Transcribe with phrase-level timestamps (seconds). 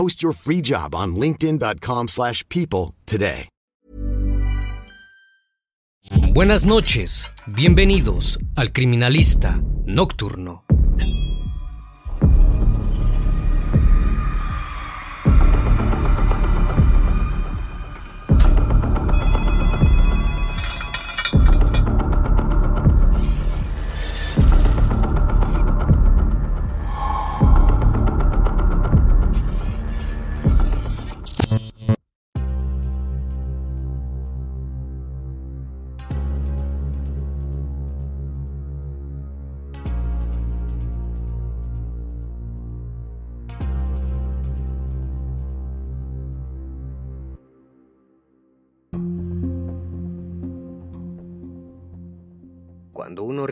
[0.00, 3.48] Post your free job on linkedin.com/people slash people today.
[6.32, 10.69] Buenas noches, bienvenidos al Criminalista Nocturno.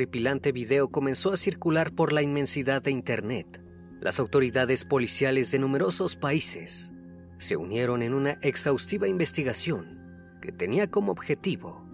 [0.09, 3.63] Horripilante video comenzó a circular por la inmensidad de Internet,
[4.01, 6.95] las autoridades policiales de numerosos países
[7.37, 11.87] se unieron en una exhaustiva investigación que tenía como objetivo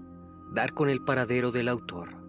[0.52, 2.22] dar con el paradero del autor.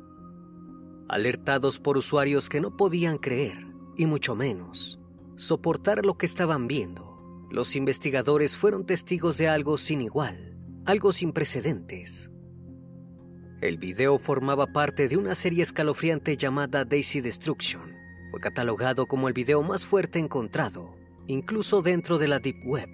[1.07, 4.99] Alertados por usuarios que no podían creer, y mucho menos,
[5.35, 10.57] soportar lo que estaban viendo, los investigadores fueron testigos de algo sin igual,
[10.87, 12.31] algo sin precedentes.
[13.65, 17.95] El video formaba parte de una serie escalofriante llamada Daisy Destruction.
[18.29, 20.95] Fue catalogado como el video más fuerte encontrado,
[21.25, 22.87] incluso dentro de la Deep Web.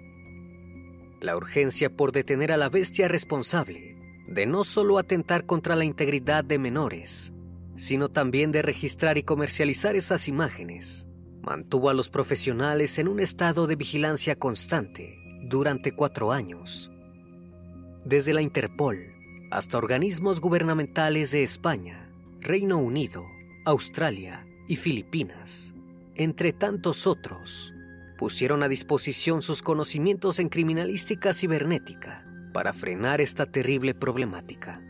[1.20, 6.42] La urgencia por detener a la bestia responsable de no solo atentar contra la integridad
[6.42, 7.34] de menores,
[7.76, 11.06] sino también de registrar y comercializar esas imágenes,
[11.42, 16.90] mantuvo a los profesionales en un estado de vigilancia constante durante cuatro años.
[18.06, 19.11] Desde la Interpol,
[19.52, 23.26] hasta organismos gubernamentales de España, Reino Unido,
[23.66, 25.74] Australia y Filipinas,
[26.14, 27.74] entre tantos otros,
[28.16, 32.24] pusieron a disposición sus conocimientos en criminalística cibernética
[32.54, 34.80] para frenar esta terrible problemática.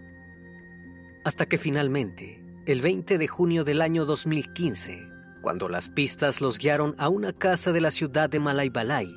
[1.24, 5.08] Hasta que finalmente, el 20 de junio del año 2015,
[5.40, 9.12] cuando las pistas los guiaron a una casa de la ciudad de Malaybalay,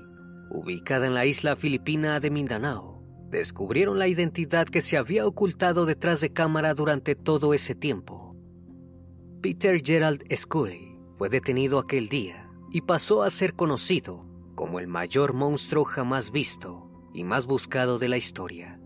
[0.49, 2.94] ubicada en la isla filipina de Mindanao,
[3.29, 8.35] descubrieron la identidad que se había ocultado detrás de cámara durante todo ese tiempo.
[9.41, 14.25] Peter Gerald Scully fue detenido aquel día y pasó a ser conocido
[14.55, 18.79] como el mayor monstruo jamás visto y más buscado de la historia.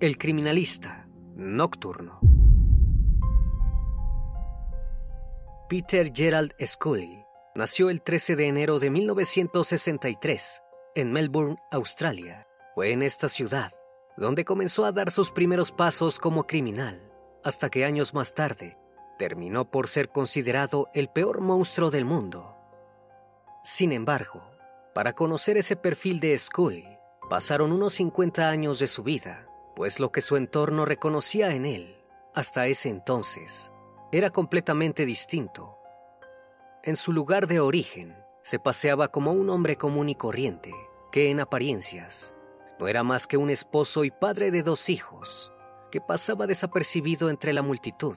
[0.00, 2.20] El criminalista nocturno.
[5.68, 10.62] Peter Gerald Scully nació el 13 de enero de 1963
[10.94, 12.46] en Melbourne, Australia.
[12.74, 13.72] Fue en esta ciudad
[14.16, 17.00] donde comenzó a dar sus primeros pasos como criminal,
[17.44, 18.76] hasta que años más tarde
[19.18, 22.56] terminó por ser considerado el peor monstruo del mundo.
[23.64, 24.42] Sin embargo,
[24.94, 26.86] para conocer ese perfil de Scully,
[27.30, 31.96] pasaron unos 50 años de su vida, pues lo que su entorno reconocía en él,
[32.34, 33.72] hasta ese entonces,
[34.10, 35.78] era completamente distinto.
[36.82, 40.72] En su lugar de origen, se paseaba como un hombre común y corriente,
[41.10, 42.34] que en apariencias
[42.78, 45.52] no era más que un esposo y padre de dos hijos,
[45.90, 48.16] que pasaba desapercibido entre la multitud.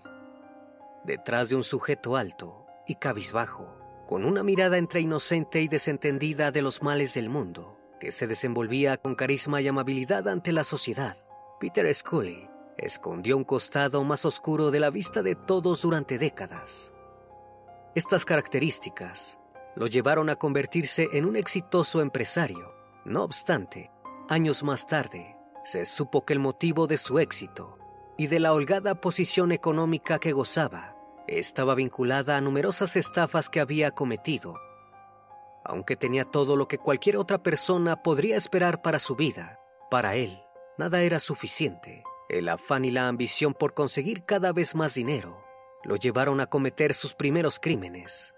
[1.04, 3.78] Detrás de un sujeto alto y cabizbajo,
[4.08, 8.98] con una mirada entre inocente y desentendida de los males del mundo, que se desenvolvía
[8.98, 11.16] con carisma y amabilidad ante la sociedad,
[11.60, 16.92] Peter Scully escondió un costado más oscuro de la vista de todos durante décadas.
[17.94, 19.40] Estas características
[19.76, 22.74] lo llevaron a convertirse en un exitoso empresario.
[23.04, 23.92] No obstante,
[24.30, 27.78] años más tarde, se supo que el motivo de su éxito
[28.18, 30.96] y de la holgada posición económica que gozaba
[31.28, 34.56] estaba vinculada a numerosas estafas que había cometido.
[35.64, 40.40] Aunque tenía todo lo que cualquier otra persona podría esperar para su vida, para él
[40.78, 42.04] nada era suficiente.
[42.30, 45.44] El afán y la ambición por conseguir cada vez más dinero
[45.84, 48.34] lo llevaron a cometer sus primeros crímenes.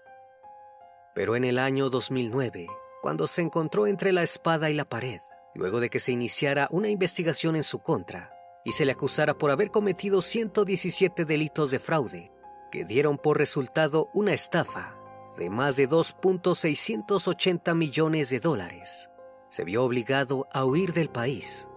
[1.14, 2.66] Pero en el año 2009,
[3.02, 5.20] cuando se encontró entre la espada y la pared,
[5.54, 8.32] luego de que se iniciara una investigación en su contra
[8.64, 12.32] y se le acusara por haber cometido 117 delitos de fraude,
[12.70, 14.96] que dieron por resultado una estafa
[15.36, 19.10] de más de 2.680 millones de dólares,
[19.50, 21.68] se vio obligado a huir del país.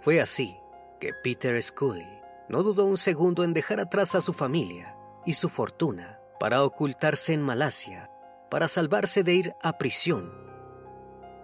[0.00, 0.56] Fue así
[0.98, 2.08] que Peter Scully
[2.48, 7.34] no dudó un segundo en dejar atrás a su familia y su fortuna para ocultarse
[7.34, 8.09] en Malasia,
[8.50, 10.32] para salvarse de ir a prisión.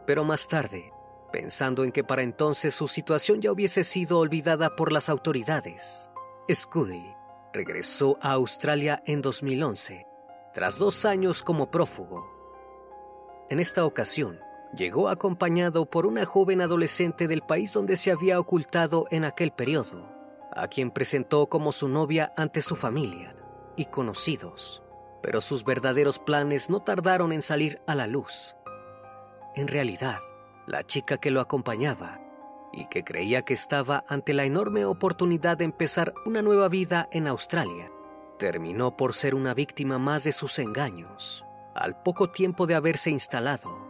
[0.07, 0.93] Pero más tarde,
[1.33, 6.11] pensando en que para entonces su situación ya hubiese sido olvidada por las autoridades,
[6.53, 7.15] Scully
[7.53, 10.07] regresó a Australia en 2011,
[10.53, 12.27] tras dos años como prófugo.
[13.49, 14.39] En esta ocasión,
[14.77, 20.09] llegó acompañado por una joven adolescente del país donde se había ocultado en aquel periodo,
[20.53, 23.37] a quien presentó como su novia ante su familia
[23.77, 24.83] y conocidos,
[25.27, 28.55] pero sus verdaderos planes no tardaron en salir a la luz.
[29.57, 30.21] En realidad,
[30.69, 32.21] la chica que lo acompañaba
[32.73, 37.27] y que creía que estaba ante la enorme oportunidad de empezar una nueva vida en
[37.27, 37.91] Australia,
[38.39, 41.45] terminó por ser una víctima más de sus engaños.
[41.75, 43.81] Al poco tiempo de haberse instalado,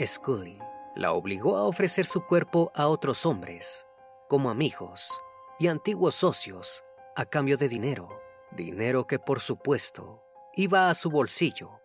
[0.00, 0.56] Scully
[0.94, 3.88] la obligó a ofrecer su cuerpo a otros hombres,
[4.28, 5.20] como amigos
[5.58, 6.84] y antiguos socios,
[7.16, 8.08] a cambio de dinero,
[8.52, 11.80] dinero que por supuesto iba a su bolsillo.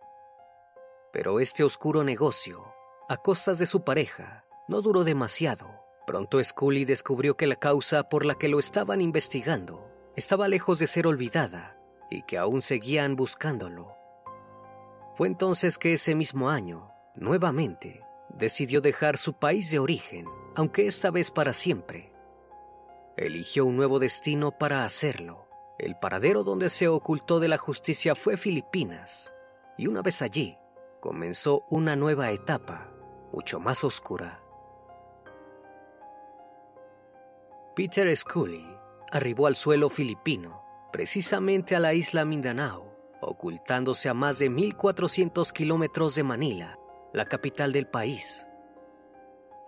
[1.12, 2.64] Pero este oscuro negocio,
[3.08, 5.66] a costas de su pareja, no duró demasiado.
[6.06, 10.86] Pronto Scully descubrió que la causa por la que lo estaban investigando estaba lejos de
[10.86, 11.78] ser olvidada
[12.10, 13.94] y que aún seguían buscándolo.
[15.14, 21.10] Fue entonces que ese mismo año, nuevamente, decidió dejar su país de origen, aunque esta
[21.10, 22.12] vez para siempre.
[23.16, 25.45] Eligió un nuevo destino para hacerlo.
[25.78, 29.34] El paradero donde se ocultó de la justicia fue Filipinas,
[29.76, 30.58] y una vez allí,
[31.00, 32.90] comenzó una nueva etapa,
[33.32, 34.42] mucho más oscura.
[37.74, 38.66] Peter Scully
[39.12, 40.62] arribó al suelo filipino,
[40.92, 46.78] precisamente a la isla Mindanao, ocultándose a más de 1.400 kilómetros de Manila,
[47.12, 48.48] la capital del país.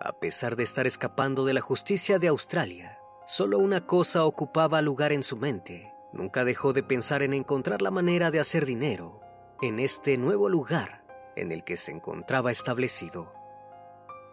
[0.01, 5.11] A pesar de estar escapando de la justicia de Australia, solo una cosa ocupaba lugar
[5.11, 5.93] en su mente.
[6.11, 9.21] Nunca dejó de pensar en encontrar la manera de hacer dinero
[9.61, 11.03] en este nuevo lugar
[11.35, 13.33] en el que se encontraba establecido.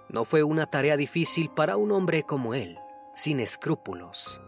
[0.09, 2.79] No fue una tarea difícil para un hombre como él,
[3.15, 4.41] sin escrúpulos,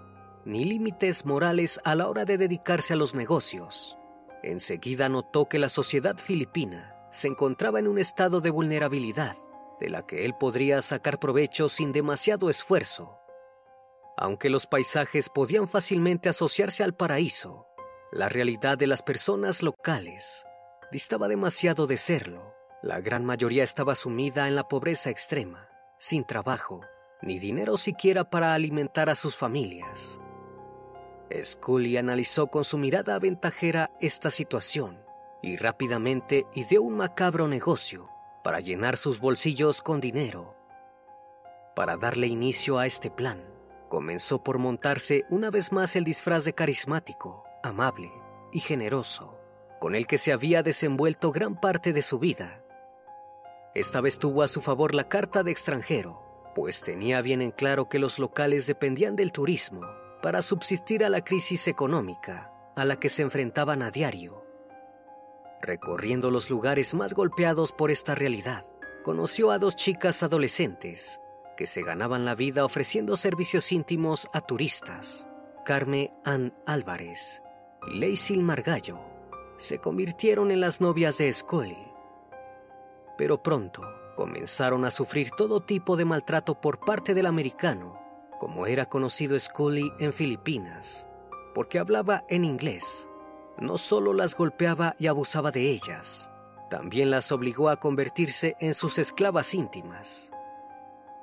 [0.45, 3.99] ni límites morales a la hora de dedicarse a los negocios.
[4.43, 9.37] Enseguida notó que la sociedad filipina se encontraba en un estado de vulnerabilidad
[9.81, 13.19] de la que él podría sacar provecho sin demasiado esfuerzo.
[14.21, 17.69] Aunque los paisajes podían fácilmente asociarse al paraíso,
[18.11, 20.45] la realidad de las personas locales
[20.91, 22.53] distaba demasiado de serlo.
[22.83, 26.81] La gran mayoría estaba sumida en la pobreza extrema, sin trabajo,
[27.23, 30.19] ni dinero siquiera para alimentar a sus familias.
[31.41, 34.99] Scully analizó con su mirada aventajera esta situación
[35.43, 38.09] y rápidamente ideó un macabro negocio
[38.43, 40.57] para llenar sus bolsillos con dinero.
[41.77, 43.58] Para darle inicio a este plan,
[43.88, 48.12] comenzó por montarse una vez más el disfraz de carismático, amable
[48.52, 49.38] y generoso,
[49.80, 52.62] con el que se había desenvuelto gran parte de su vida.
[53.75, 56.23] Esta vez tuvo a su favor la carta de extranjero,
[56.54, 59.83] pues tenía bien en claro que los locales dependían del turismo
[60.23, 64.49] para subsistir a la crisis económica a la que se enfrentaban a diario
[65.61, 68.64] Recorriendo los lugares más golpeados por esta realidad,
[69.02, 71.21] conoció a dos chicas adolescentes
[71.59, 75.27] que se ganaban la vida ofreciendo servicios íntimos a turistas.
[75.65, 77.43] Carme Ann Álvarez
[77.88, 79.00] y Lacey Margallo
[79.57, 81.77] se convirtieron en las novias de Scully.
[83.17, 83.83] Pero pronto
[84.15, 88.00] comenzaron a sufrir todo tipo de maltrato por parte del americano,
[88.38, 91.09] como era conocido Scully en Filipinas,
[91.57, 93.09] porque hablaba en inglés
[93.61, 96.31] no solo las golpeaba y abusaba de ellas,
[96.71, 100.31] también las obligó a convertirse en sus esclavas íntimas.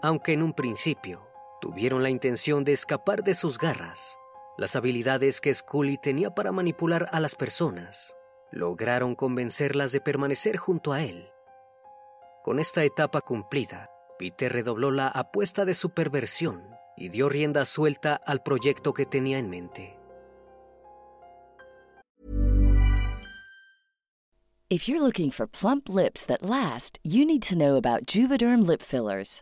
[0.06, 1.28] Aunque en un principio
[1.60, 4.20] tuvieron la intención de escapar de sus garras.
[4.56, 8.16] Las habilidades que Scully tenía para manipular a las personas
[8.52, 11.28] lograron convencerlas de permanecer junto a él.
[12.44, 16.62] Con esta etapa cumplida, Peter redobló la apuesta de su perversión
[16.96, 19.98] y dio rienda suelta al proyecto que tenía en mente.
[24.68, 28.82] If you're looking for plump lips that last, you need to know about Juvederm lip
[28.82, 29.42] fillers.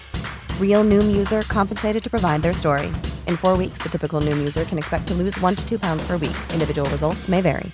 [0.59, 2.87] Real Noom user compensated to provide their story.
[3.27, 6.03] In four weeks, the typical Noom user can expect to lose one to two pounds
[6.07, 6.35] per week.
[6.51, 7.71] Individual results may vary.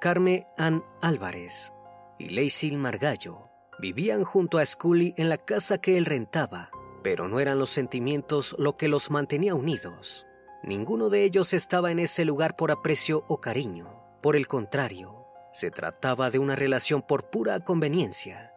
[0.00, 1.72] Carme Ann Álvarez
[2.20, 3.48] y Lacey Margallo
[3.80, 6.70] vivían junto a Scully en la casa que él rentaba,
[7.02, 10.24] pero no eran los sentimientos lo que los mantenía unidos.
[10.62, 13.88] Ninguno de ellos estaba en ese lugar por aprecio o cariño.
[14.22, 15.17] Por el contrario,
[15.52, 18.52] se trataba de una relación por pura conveniencia.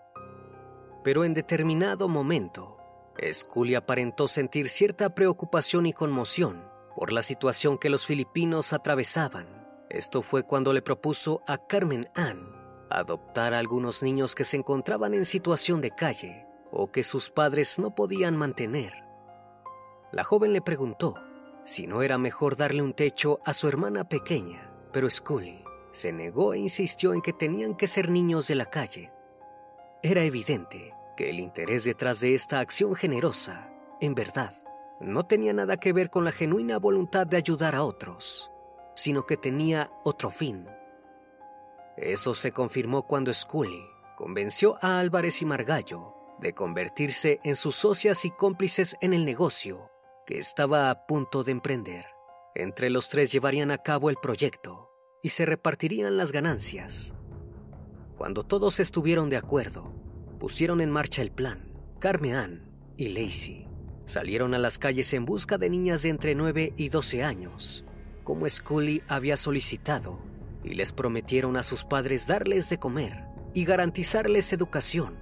[1.04, 2.78] Pero en determinado momento,
[3.32, 9.48] Scully aparentó sentir cierta preocupación y conmoción por la situación que los filipinos atravesaban.
[9.90, 15.14] Esto fue cuando le propuso a Carmen Ann adoptar a algunos niños que se encontraban
[15.14, 18.94] en situación de calle o que sus padres no podían mantener.
[20.12, 21.16] La joven le preguntó
[21.64, 25.61] si no era mejor darle un techo a su hermana pequeña, pero Scully
[25.92, 29.12] se negó e insistió en que tenían que ser niños de la calle.
[30.04, 34.54] Era evidente que el interés detrás de esta acción generosa, en verdad,
[35.00, 38.52] no tenía nada que ver con la genuina voluntad de ayudar a otros,
[38.96, 40.68] sino que tenía otro fin.
[41.98, 43.84] Eso se confirmó cuando Scully
[44.16, 49.92] convenció a Álvarez y Margallo de convertirse en sus socias y cómplices en el negocio
[50.26, 52.06] que estaba a punto de emprender.
[52.56, 54.91] Entre los tres llevarían a cabo el proyecto
[55.22, 57.14] y se repartirían las ganancias.
[58.18, 59.92] Cuando todos estuvieron de acuerdo,
[60.40, 61.72] pusieron en marcha el plan.
[62.00, 62.64] Carmen
[62.98, 63.68] y Lacey
[64.06, 67.86] salieron a las calles en busca de niñas de entre 9 y 12 años,
[68.24, 70.20] como Scully había solicitado,
[70.64, 75.18] y les prometieron a sus padres darles de comer y garantizarles educación.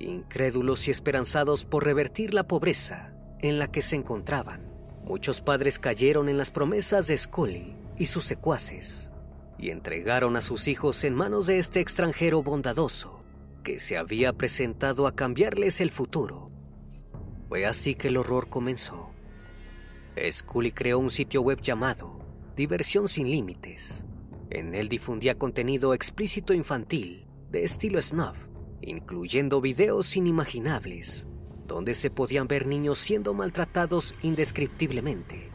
[0.00, 4.66] Incrédulos y esperanzados por revertir la pobreza en la que se encontraban,
[5.04, 9.12] muchos padres cayeron en las promesas de Scully y sus secuaces
[9.62, 13.22] y entregaron a sus hijos en manos de este extranjero bondadoso
[13.62, 16.50] que se había presentado a cambiarles el futuro.
[17.48, 19.10] Fue así que el horror comenzó.
[20.30, 22.18] Scully creó un sitio web llamado
[22.56, 24.04] Diversión sin Límites.
[24.50, 28.36] En él difundía contenido explícito infantil de estilo snuff,
[28.80, 31.28] incluyendo videos inimaginables,
[31.68, 35.51] donde se podían ver niños siendo maltratados indescriptiblemente.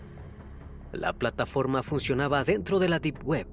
[0.97, 3.47] La plataforma funcionaba dentro de la Deep Web,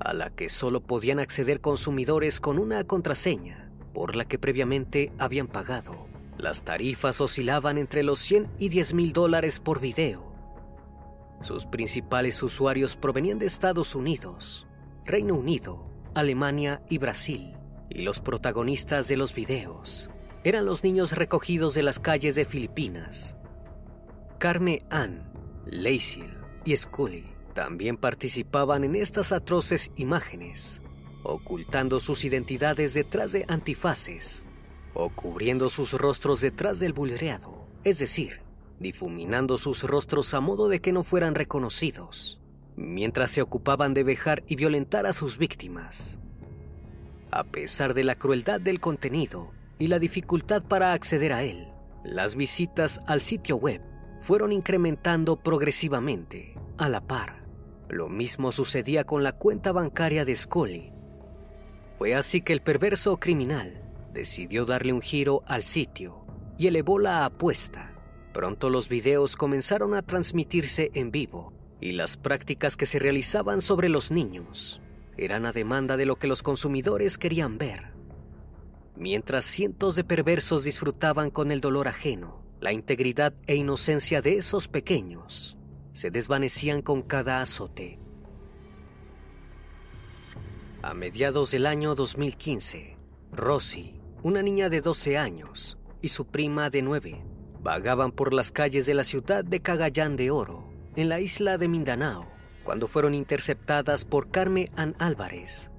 [0.00, 5.46] a la que solo podían acceder consumidores con una contraseña por la que previamente habían
[5.46, 6.08] pagado.
[6.38, 10.32] Las tarifas oscilaban entre los 100 y 10 mil dólares por video.
[11.40, 14.66] Sus principales usuarios provenían de Estados Unidos,
[15.04, 17.54] Reino Unido, Alemania y Brasil,
[17.90, 20.10] y los protagonistas de los videos
[20.42, 23.36] eran los niños recogidos de las calles de Filipinas.
[24.40, 25.30] Carme Ann,
[25.64, 26.37] Lacey
[26.68, 30.82] y Scully también participaban en estas atroces imágenes,
[31.22, 34.44] ocultando sus identidades detrás de antifaces
[34.92, 38.42] o cubriendo sus rostros detrás del bulreado, es decir,
[38.80, 42.38] difuminando sus rostros a modo de que no fueran reconocidos,
[42.76, 46.18] mientras se ocupaban de vejar y violentar a sus víctimas.
[47.30, 51.68] A pesar de la crueldad del contenido y la dificultad para acceder a él,
[52.04, 53.80] las visitas al sitio web
[54.20, 57.44] fueron incrementando progresivamente a la par.
[57.88, 60.92] Lo mismo sucedía con la cuenta bancaria de Scully.
[61.96, 63.82] Fue así que el perverso criminal
[64.12, 66.24] decidió darle un giro al sitio
[66.58, 67.94] y elevó la apuesta.
[68.32, 73.88] Pronto los videos comenzaron a transmitirse en vivo y las prácticas que se realizaban sobre
[73.88, 74.82] los niños
[75.16, 77.92] eran a demanda de lo que los consumidores querían ver.
[78.96, 84.66] Mientras cientos de perversos disfrutaban con el dolor ajeno, la integridad e inocencia de esos
[84.68, 85.56] pequeños
[85.92, 87.98] se desvanecían con cada azote.
[90.82, 92.96] A mediados del año 2015,
[93.32, 97.22] Rosie, una niña de 12 años, y su prima de 9
[97.60, 101.68] vagaban por las calles de la ciudad de Cagayán de Oro, en la isla de
[101.68, 102.26] Mindanao,
[102.64, 105.70] cuando fueron interceptadas por Carmen Ann Álvarez.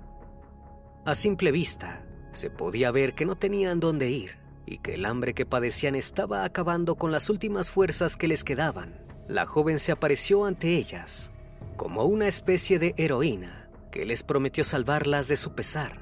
[1.06, 4.39] A simple vista, se podía ver que no tenían dónde ir
[4.70, 9.10] y que el hambre que padecían estaba acabando con las últimas fuerzas que les quedaban
[9.30, 11.32] la joven se apareció ante ellas
[11.78, 16.02] como una especie de heroína que les prometió salvarlas de su pesar.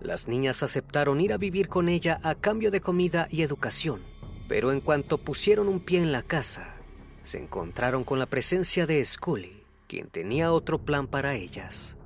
[0.00, 4.02] Las niñas aceptaron ir a vivir con ella a cambio de comida y educación,
[4.48, 6.74] pero en cuanto pusieron un pie en la casa,
[7.22, 11.96] se encontraron con la presencia de Scully, quien tenía otro plan para ellas.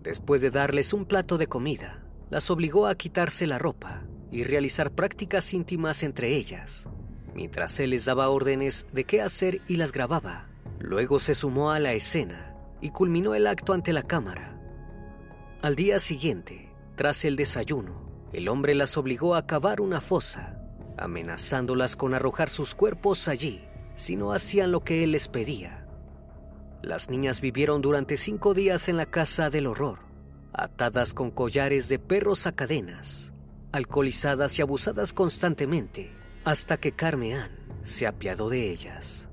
[0.00, 4.90] Después de darles un plato de comida, las obligó a quitarse la ropa y realizar
[4.90, 6.88] prácticas íntimas entre ellas,
[7.34, 10.48] mientras él les daba órdenes de qué hacer y las grababa.
[10.80, 14.58] Luego se sumó a la escena y culminó el acto ante la cámara.
[15.60, 20.58] Al día siguiente, tras el desayuno, el hombre las obligó a cavar una fosa,
[20.96, 23.62] amenazándolas con arrojar sus cuerpos allí
[23.94, 25.86] si no hacían lo que él les pedía.
[26.82, 30.00] Las niñas vivieron durante cinco días en la casa del horror,
[30.52, 33.31] atadas con collares de perros a cadenas,
[33.72, 36.12] alcoholizadas y abusadas constantemente
[36.44, 37.50] hasta que Carmeán
[37.82, 39.28] se apiadó de ellas.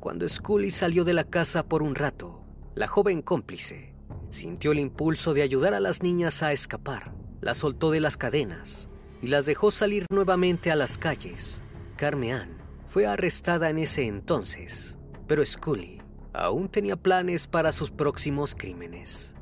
[0.00, 2.40] Cuando Scully salió de la casa por un rato,
[2.74, 3.94] la joven cómplice
[4.30, 8.88] sintió el impulso de ayudar a las niñas a escapar, las soltó de las cadenas
[9.22, 11.64] y las dejó salir nuevamente a las calles.
[11.96, 19.34] Carmeán fue arrestada en ese entonces, pero Scully aún tenía planes para sus próximos crímenes.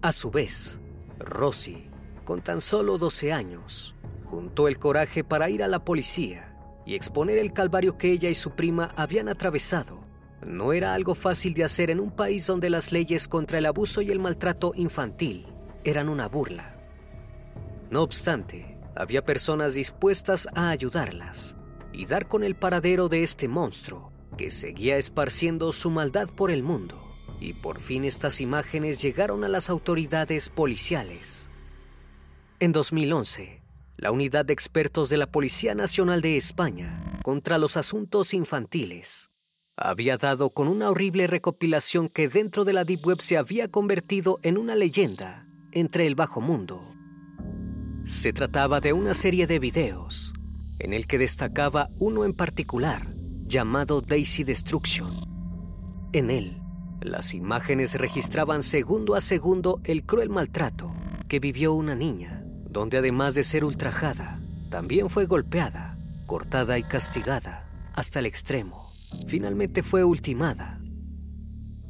[0.00, 0.80] A su vez,
[1.18, 1.87] Rosie,
[2.28, 3.94] con tan solo 12 años,
[4.26, 8.34] juntó el coraje para ir a la policía y exponer el calvario que ella y
[8.34, 10.00] su prima habían atravesado.
[10.46, 14.02] No era algo fácil de hacer en un país donde las leyes contra el abuso
[14.02, 15.46] y el maltrato infantil
[15.84, 16.76] eran una burla.
[17.88, 21.56] No obstante, había personas dispuestas a ayudarlas
[21.94, 26.62] y dar con el paradero de este monstruo que seguía esparciendo su maldad por el
[26.62, 27.02] mundo.
[27.40, 31.48] Y por fin estas imágenes llegaron a las autoridades policiales.
[32.60, 33.62] En 2011,
[33.98, 39.30] la unidad de expertos de la Policía Nacional de España contra los asuntos infantiles
[39.76, 44.40] había dado con una horrible recopilación que dentro de la Deep Web se había convertido
[44.42, 46.92] en una leyenda entre el bajo mundo.
[48.02, 50.32] Se trataba de una serie de videos
[50.80, 53.14] en el que destacaba uno en particular
[53.46, 55.08] llamado Daisy Destruction.
[56.12, 56.60] En él,
[57.02, 60.92] las imágenes registraban segundo a segundo el cruel maltrato
[61.28, 62.37] que vivió una niña
[62.78, 64.38] donde además de ser ultrajada,
[64.70, 68.92] también fue golpeada, cortada y castigada hasta el extremo.
[69.26, 70.80] Finalmente fue ultimada.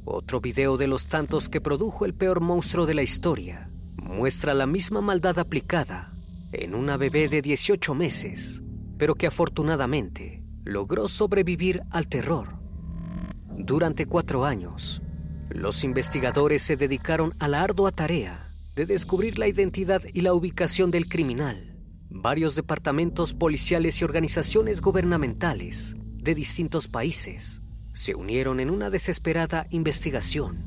[0.07, 3.70] Otro video de los tantos que produjo el peor monstruo de la historia
[4.03, 6.14] muestra la misma maldad aplicada
[6.53, 8.62] en una bebé de 18 meses,
[8.96, 12.61] pero que afortunadamente logró sobrevivir al terror.
[13.59, 15.03] Durante cuatro años,
[15.51, 18.47] los investigadores se dedicaron a la ardua tarea
[18.78, 21.76] de descubrir la identidad y la ubicación del criminal.
[22.10, 27.60] Varios departamentos policiales y organizaciones gubernamentales de distintos países
[27.92, 30.64] se unieron en una desesperada investigación.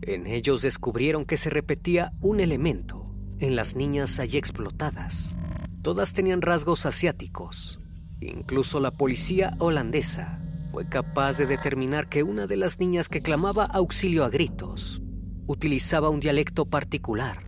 [0.00, 5.36] En ellos descubrieron que se repetía un elemento en las niñas allí explotadas.
[5.82, 7.78] Todas tenían rasgos asiáticos.
[8.22, 13.66] Incluso la policía holandesa fue capaz de determinar que una de las niñas que clamaba
[13.66, 15.02] auxilio a gritos
[15.46, 17.44] utilizaba un dialecto particular.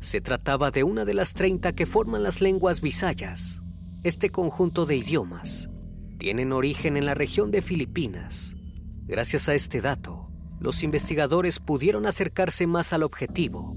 [0.00, 3.62] Se trataba de una de las 30 que forman las lenguas bisayas.
[4.04, 5.68] Este conjunto de idiomas
[6.18, 8.56] tienen origen en la región de Filipinas.
[9.06, 13.76] Gracias a este dato, los investigadores pudieron acercarse más al objetivo.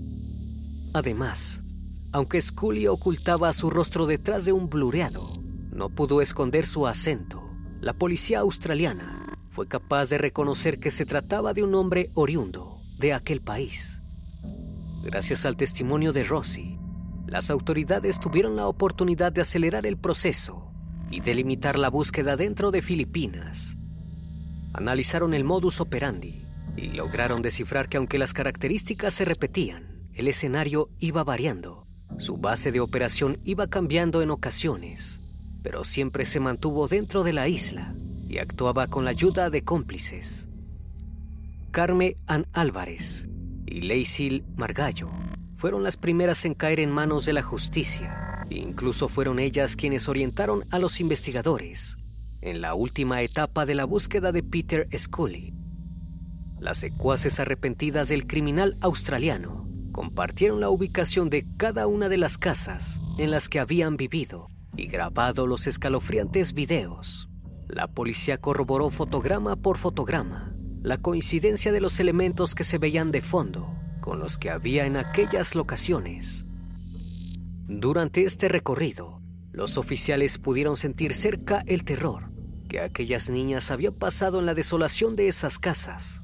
[0.94, 1.64] Además,
[2.12, 5.32] aunque Scully ocultaba su rostro detrás de un blureado,
[5.72, 7.42] no pudo esconder su acento.
[7.80, 12.71] La policía australiana fue capaz de reconocer que se trataba de un hombre oriundo
[13.02, 14.02] de aquel país.
[15.04, 16.78] Gracias al testimonio de Rossi,
[17.28, 20.72] las autoridades tuvieron la oportunidad de acelerar el proceso
[21.10, 23.78] y delimitar la búsqueda dentro de Filipinas.
[24.74, 26.46] Analizaron el modus operandi
[26.78, 31.88] y lograron descifrar que aunque las características se repetían, el escenario iba variando.
[32.20, 35.22] Su base de operación iba cambiando en ocasiones,
[35.64, 37.96] pero siempre se mantuvo dentro de la isla
[38.30, 40.51] y actuaba con la ayuda de cómplices.
[41.72, 43.30] Carme Ann Álvarez
[43.66, 45.10] y Lacey Margallo
[45.56, 48.46] fueron las primeras en caer en manos de la justicia.
[48.50, 51.96] Incluso fueron ellas quienes orientaron a los investigadores
[52.42, 55.54] en la última etapa de la búsqueda de Peter Scully.
[56.60, 63.00] Las secuaces arrepentidas del criminal australiano compartieron la ubicación de cada una de las casas
[63.18, 67.30] en las que habían vivido y grabado los escalofriantes videos.
[67.70, 70.51] La policía corroboró fotograma por fotograma
[70.84, 74.98] la coincidencia de los elementos que se veían de fondo con los que había en
[74.98, 76.48] aquellas locaciones.
[77.68, 82.32] Durante este recorrido, los oficiales pudieron sentir cerca el terror
[82.68, 86.24] que aquellas niñas habían pasado en la desolación de esas casas.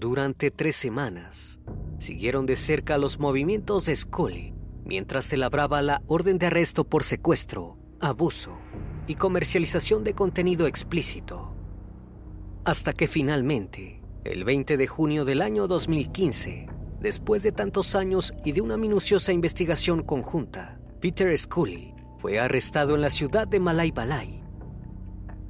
[0.00, 1.60] Durante tres semanas,
[1.98, 4.54] siguieron de cerca los movimientos de Scully
[4.84, 8.58] mientras se labraba la orden de arresto por secuestro, abuso
[9.06, 11.53] y comercialización de contenido explícito
[12.64, 16.66] hasta que finalmente, el 20 de junio del año 2015,
[17.00, 23.02] después de tantos años y de una minuciosa investigación conjunta, Peter Scully fue arrestado en
[23.02, 24.42] la ciudad de Malay Balay.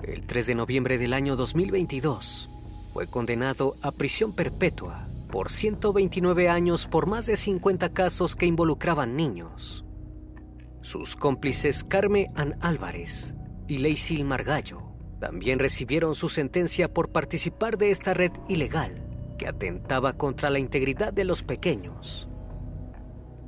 [0.02, 2.50] El 3 de noviembre del año 2022,
[2.92, 9.16] fue condenado a prisión perpetua por 129 años por más de 50 casos que involucraban
[9.16, 9.84] niños.
[10.82, 13.34] Sus cómplices Carmen Ann Álvarez
[13.66, 14.83] y Lacey Margallo
[15.24, 19.08] también recibieron su sentencia por participar de esta red ilegal
[19.38, 22.28] que atentaba contra la integridad de los pequeños.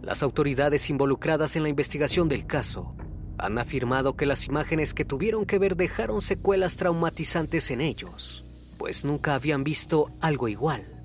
[0.01, 2.97] Las autoridades involucradas en la investigación del caso
[3.37, 8.43] han afirmado que las imágenes que tuvieron que ver dejaron secuelas traumatizantes en ellos,
[8.79, 11.05] pues nunca habían visto algo igual.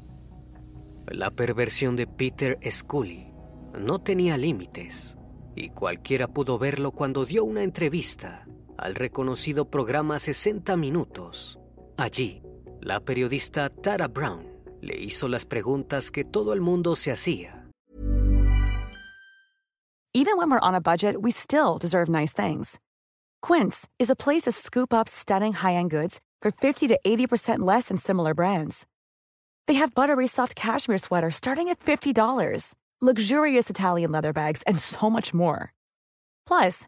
[1.05, 3.34] La perversión de Peter Scully
[3.77, 5.17] no tenía límites
[5.53, 8.47] y cualquiera pudo verlo cuando dio una entrevista
[8.82, 11.60] al reconocido programa 60 Minutos.
[11.98, 12.41] Allí,
[12.82, 14.48] la periodista Tara Brown
[14.82, 17.70] le hizo las preguntas que todo el mundo se hacía.
[20.13, 22.80] Even when we're on a budget, we still deserve nice things.
[23.41, 27.88] Quince is a place to scoop up stunning high-end goods for 50 to 80% less
[27.88, 28.86] than similar brands.
[29.67, 35.10] They have buttery soft cashmere sweaters starting at $50, luxurious Italian leather bags, and so
[35.10, 35.72] much more.
[36.46, 36.88] Plus,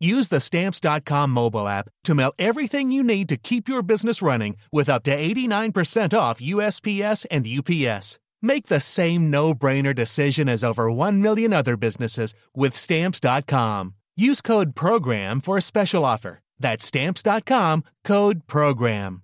[0.00, 4.56] Use the Stamps.com mobile app to mail everything you need to keep your business running
[4.70, 8.20] with up to 89% off USPS and UPS.
[8.40, 13.94] Make the same no brainer decision as over 1 million other businesses with Stamps.com.
[14.16, 16.38] Use code PROGRAM for a special offer.
[16.60, 19.22] That's Stamps.com code PROGRAM.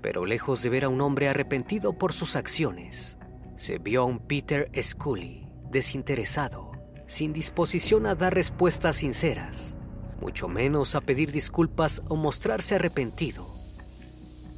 [0.00, 3.18] Pero lejos de ver a un hombre arrepentido por sus acciones,
[3.56, 6.67] se vio a un Peter Scully desinteresado
[7.08, 9.76] sin disposición a dar respuestas sinceras,
[10.20, 13.48] mucho menos a pedir disculpas o mostrarse arrepentido.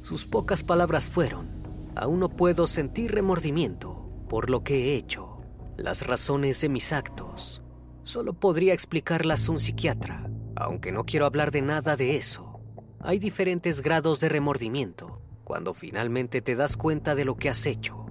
[0.03, 1.47] Sus pocas palabras fueron,
[1.95, 5.41] aún no puedo sentir remordimiento por lo que he hecho.
[5.77, 7.63] Las razones de mis actos
[8.03, 12.59] solo podría explicarlas un psiquiatra, aunque no quiero hablar de nada de eso.
[12.99, 18.05] Hay diferentes grados de remordimiento cuando finalmente te das cuenta de lo que has hecho.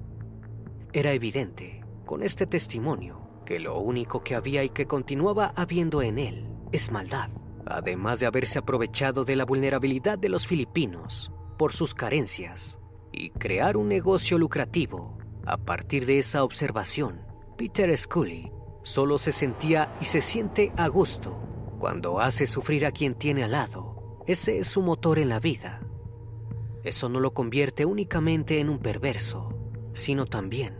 [0.93, 3.20] Era evidente, con este testimonio,
[3.51, 7.31] que lo único que había y que continuaba habiendo en él es maldad,
[7.67, 12.79] además de haberse aprovechado de la vulnerabilidad de los filipinos por sus carencias
[13.11, 15.19] y crear un negocio lucrativo.
[15.47, 17.23] A partir de esa observación,
[17.59, 18.53] Peter Scully
[18.85, 21.37] solo se sentía y se siente a gusto
[21.81, 24.23] cuando hace sufrir a quien tiene al lado.
[24.29, 25.81] Ese es su motor en la vida.
[26.85, 29.53] Eso no lo convierte únicamente en un perverso,
[29.93, 30.80] sino también